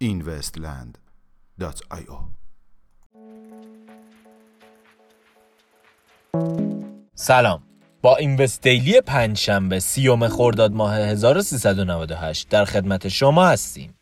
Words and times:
investland.io 0.00 2.18
سلام. 7.14 7.62
با 8.02 8.16
اینوست 8.16 8.62
دیلی 8.62 9.00
پنج 9.00 9.38
شنبه 9.38 9.80
سیوم 9.80 10.28
خرداد 10.28 10.72
ماه 10.72 10.96
1398 10.96 12.48
در 12.48 12.64
خدمت 12.64 13.08
شما 13.08 13.46
هستیم. 13.46 13.94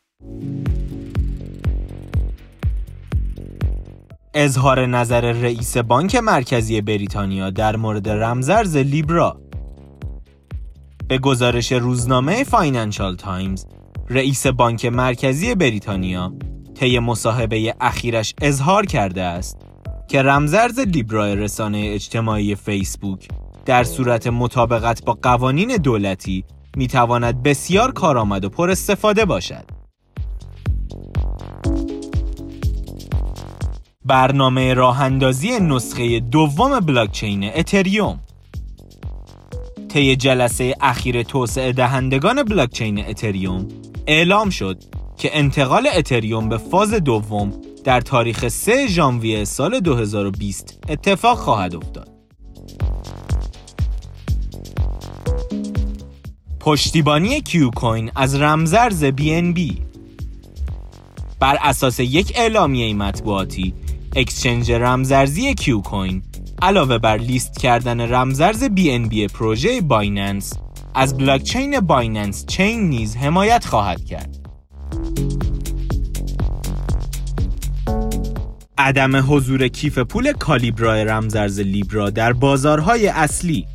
اظهار 4.36 4.86
نظر 4.86 5.32
رئیس 5.32 5.76
بانک 5.76 6.16
مرکزی 6.16 6.80
بریتانیا 6.80 7.50
در 7.50 7.76
مورد 7.76 8.08
رمزرز 8.08 8.76
لیبرا 8.76 9.40
به 11.08 11.18
گزارش 11.18 11.72
روزنامه 11.72 12.44
فاینانشال 12.44 13.16
تایمز 13.16 13.66
رئیس 14.10 14.46
بانک 14.46 14.86
مرکزی 14.86 15.54
بریتانیا 15.54 16.32
طی 16.74 16.98
مصاحبه 16.98 17.74
اخیرش 17.80 18.34
اظهار 18.42 18.86
کرده 18.86 19.22
است 19.22 19.56
که 20.08 20.22
رمزارز 20.22 20.78
لیبرا 20.78 21.34
رسانه 21.34 21.90
اجتماعی 21.94 22.54
فیسبوک 22.54 23.28
در 23.64 23.84
صورت 23.84 24.26
مطابقت 24.26 25.04
با 25.04 25.18
قوانین 25.22 25.76
دولتی 25.76 26.44
می 26.76 26.86
تواند 26.86 27.42
بسیار 27.42 27.92
کارآمد 27.92 28.44
و 28.44 28.48
پر 28.48 28.70
استفاده 28.70 29.24
باشد. 29.24 29.73
برنامه 34.04 34.74
راه 34.74 35.00
اندازی 35.00 35.60
نسخه 35.60 36.20
دوم 36.20 36.80
بلاکچین 36.80 37.50
اتریوم 37.54 38.20
طی 39.88 40.16
جلسه 40.16 40.76
اخیر 40.80 41.22
توسعه 41.22 41.72
دهندگان 41.72 42.42
بلاکچین 42.42 43.04
اتریوم 43.06 43.68
اعلام 44.06 44.50
شد 44.50 44.84
که 45.18 45.38
انتقال 45.38 45.88
اتریوم 45.96 46.48
به 46.48 46.58
فاز 46.58 46.94
دوم 46.94 47.52
در 47.84 48.00
تاریخ 48.00 48.48
3 48.48 48.86
ژانویه 48.86 49.44
سال 49.44 49.80
2020 49.80 50.80
اتفاق 50.88 51.38
خواهد 51.38 51.74
افتاد. 51.74 52.08
پشتیبانی 56.60 57.40
KuCoin 57.40 58.10
از 58.16 58.34
رمزارز 58.40 59.04
بی 59.04 59.82
بر 61.40 61.58
اساس 61.62 62.00
یک 62.00 62.32
اعلامیه 62.36 62.94
مطبوعاتی 62.94 63.74
exchange 64.16 64.72
رمزارزی 64.72 65.54
KuCoin 65.54 66.22
علاوه 66.62 66.98
بر 66.98 67.16
لیست 67.16 67.58
کردن 67.58 68.00
رمزارز 68.00 68.64
بی 68.64 69.26
پروژه 69.26 69.80
Binance 69.80 70.52
از 70.94 71.16
بلاکچین 71.16 71.80
Binance 71.80 72.46
Chain 72.46 72.88
نیز 72.88 73.16
حمایت 73.16 73.64
خواهد 73.64 74.04
کرد. 74.04 74.36
عدم 78.78 79.34
حضور 79.34 79.68
کیف 79.68 79.98
پول 79.98 80.32
Calibra 80.32 81.02
رمزارز 81.02 81.60
Libra 81.60 82.10
در 82.10 82.32
بازارهای 82.32 83.08
اصلی 83.08 83.66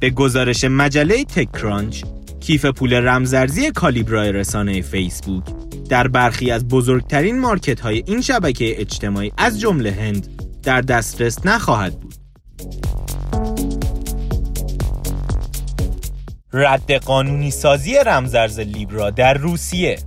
به 0.00 0.10
گزارش 0.10 0.64
مجله 0.64 1.24
کرانچ 1.24 2.02
کیف 2.40 2.66
پول 2.66 2.94
رمزارزی 2.94 3.70
Calibra 3.70 4.22
رسانه 4.22 4.82
فیسبوک 4.82 5.44
در 5.88 6.08
برخی 6.08 6.50
از 6.50 6.68
بزرگترین 6.68 7.40
مارکت 7.40 7.80
های 7.80 8.02
این 8.06 8.20
شبکه 8.20 8.80
اجتماعی 8.80 9.32
از 9.38 9.60
جمله 9.60 9.90
هند 9.90 10.42
در 10.62 10.80
دسترس 10.80 11.46
نخواهد 11.46 12.00
بود. 12.00 12.14
رد 16.52 16.92
قانونی 16.92 17.50
سازی 17.50 17.94
رمزرز 18.06 18.60
لیبرا 18.60 19.10
در 19.10 19.34
روسیه 19.34 19.98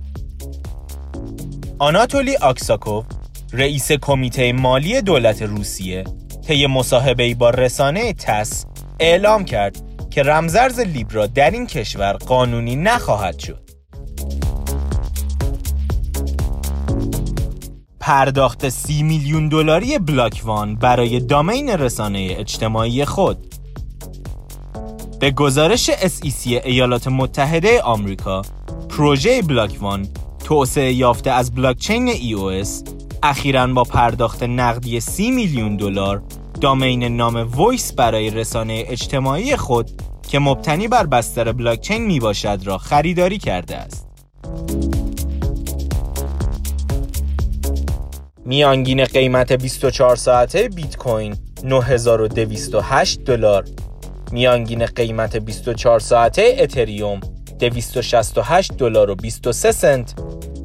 آناتولی 1.78 2.36
آکساکوف 2.36 3.04
رئیس 3.52 3.92
کمیته 3.92 4.52
مالی 4.52 5.02
دولت 5.02 5.42
روسیه 5.42 6.04
طی 6.46 6.66
مصاحبه 6.66 7.34
با 7.34 7.50
رسانه 7.50 8.12
تس 8.12 8.64
اعلام 9.00 9.44
کرد 9.44 9.76
که 10.10 10.22
رمزرز 10.22 10.80
لیبرا 10.80 11.26
در 11.26 11.50
این 11.50 11.66
کشور 11.66 12.12
قانونی 12.12 12.76
نخواهد 12.76 13.38
شد. 13.38 13.67
پرداخت 18.08 18.68
سی 18.68 19.02
میلیون 19.02 19.48
دلاری 19.48 19.98
بلاکوان 19.98 20.74
برای 20.74 21.20
دامین 21.20 21.68
رسانه 21.68 22.34
اجتماعی 22.38 23.04
خود 23.04 23.54
به 25.20 25.30
گزارش 25.30 25.90
SEC 25.90 26.46
ایالات 26.46 27.08
متحده 27.08 27.82
آمریکا 27.82 28.42
پروژه 28.88 29.42
Block.one 29.42 30.08
توسعه 30.44 30.92
یافته 30.92 31.30
از 31.30 31.54
بلاکچین 31.54 32.12
EOS 32.12 32.68
اخیرا 33.22 33.66
با 33.66 33.82
پرداخت 33.82 34.42
نقدی 34.42 35.00
30 35.00 35.30
میلیون 35.30 35.76
دلار 35.76 36.22
domain 36.60 37.04
نام 37.16 37.36
Voice 37.36 37.92
برای 37.92 38.30
رسانه 38.30 38.84
اجتماعی 38.86 39.56
خود 39.56 39.90
که 40.28 40.38
مبتنی 40.38 40.88
بر 40.88 41.06
بستر 41.06 41.52
بلاکچین 41.52 42.06
می 42.06 42.20
باشد 42.20 42.60
را 42.64 42.78
خریداری 42.78 43.38
کرده 43.38 43.76
است. 43.76 44.07
میانگین 48.48 49.04
قیمت 49.04 49.52
24 49.52 50.16
ساعته 50.16 50.68
بیت 50.68 50.96
کوین 50.96 51.36
9208 51.64 53.20
دلار 53.24 53.64
میانگین 54.32 54.86
قیمت 54.86 55.36
24 55.36 56.00
ساعته 56.00 56.56
اتریوم 56.58 57.20
268 57.58 58.76
دلار 58.76 59.10
و 59.10 59.14
23 59.14 59.72
سنت 59.72 60.14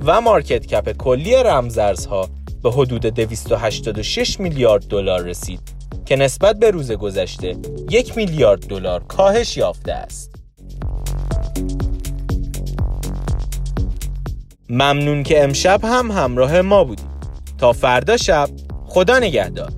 و 0.05 0.21
مارکت 0.21 0.66
کپ 0.66 0.91
کلی 0.91 1.35
رمزارزها 1.35 2.29
به 2.63 2.71
حدود 2.71 3.05
286 3.05 4.39
میلیارد 4.39 4.88
دلار 4.88 5.21
رسید 5.21 5.61
که 6.05 6.15
نسبت 6.15 6.59
به 6.59 6.71
روز 6.71 6.91
گذشته 6.91 7.55
یک 7.89 8.17
میلیارد 8.17 8.67
دلار 8.67 9.03
کاهش 9.03 9.57
یافته 9.57 9.94
است. 9.94 10.35
ممنون 14.69 15.23
که 15.23 15.44
امشب 15.44 15.79
هم 15.83 16.11
همراه 16.11 16.61
ما 16.61 16.83
بودید. 16.83 17.12
تا 17.63 17.74
فردا 17.74 18.18
شب 18.18 18.50
خدا 18.88 19.19
نگهدار. 19.19 19.72